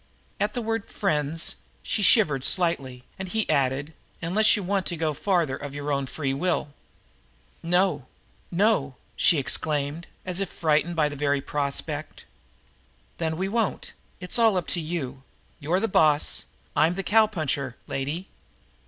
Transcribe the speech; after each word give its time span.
At 0.39 0.55
the 0.55 0.63
word 0.63 0.89
"friends" 0.89 1.57
she 1.83 2.01
shivered 2.01 2.43
slightly, 2.43 3.03
and 3.19 3.27
he 3.29 3.47
added: 3.47 3.93
"Unless 4.19 4.55
you 4.55 4.63
want 4.63 4.87
to 4.87 4.97
go 4.97 5.13
farther 5.13 5.55
of 5.55 5.75
your 5.75 5.91
own 5.91 6.07
free 6.07 6.33
will." 6.33 6.69
"No, 7.61 8.07
no!" 8.49 8.95
she 9.15 9.37
exclaimed, 9.37 10.07
as 10.25 10.39
if 10.39 10.49
frightened 10.49 10.95
by 10.95 11.07
the 11.07 11.15
very 11.15 11.39
prospect. 11.39 12.25
"Then 13.19 13.37
we 13.37 13.47
won't. 13.47 13.93
It's 14.19 14.39
all 14.39 14.57
up 14.57 14.65
to 14.69 14.79
you. 14.79 15.21
You're 15.59 15.79
the 15.79 15.87
boss, 15.87 16.45
and 16.75 16.83
I'm 16.83 16.93
the 16.95 17.03
cow 17.03 17.27
puncher, 17.27 17.75
lady." 17.85 18.27